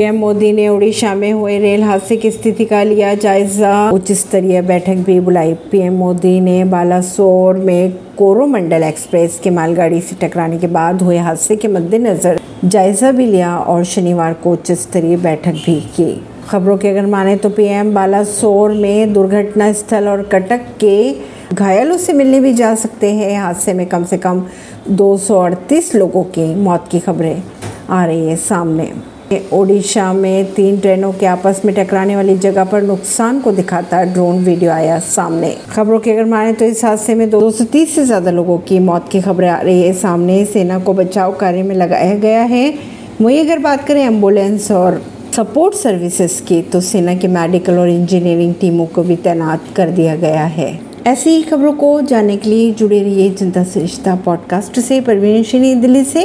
[0.00, 4.60] PM Modi ने ओडिशा में हुए रेल हादसे की स्थिति का लिया जायजा। उच्च स्तरीय
[4.62, 10.66] बैठक भी बुलाई। पीएम मोदी ने बालासोर में कोरोमंडल एक्सप्रेस के मालगाड़ी से टकराने के
[10.66, 15.80] बाद हुए हादसे के मद्देनजर जायजा भी लिया और शनिवार को उच्च स्तरीय बैठक भी
[15.96, 16.10] की।
[16.48, 21.12] खबरों के अगर माने तो पीएम बालासोर में दुर्घटना स्थल और कटक के
[21.54, 24.44] घायलों से मिलने भी जा सकते हैं। हादसे में कम से कम
[24.88, 27.42] दो सौ अड़तीस लोगों की मौत की खबरें
[27.90, 28.92] आ रही है सामने।
[29.32, 34.38] ओडिशा में तीन ट्रेनों के आपस में टकराने वाली जगह पर नुकसान को दिखाता ड्रोन
[34.44, 38.58] वीडियो आया सामने। खबरों की अगर माने तो इस हादसे में 230 से ज़्यादा लोगों
[38.58, 42.42] की मौत की खबरें आ रही है। सामने सेना को बचाव कार्य में लगाया गया
[42.42, 42.74] है।
[43.20, 45.02] वही अगर बात करें एंबुलेंस और
[45.36, 50.16] सपोर्ट सर्विसेज़ की तो सेना की मेडिकल और इंजीनियरिंग टीमों को भी तैनात कर दिया
[50.16, 55.00] गया है। ऐसी ही खबरों को जानने के लिए जुड़े रहिए जनता सरिश्ता पॉडकास्ट से।
[55.00, 56.18] परवीन दिल्ली से।